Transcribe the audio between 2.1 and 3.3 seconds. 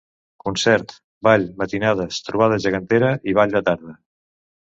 trobada gegantera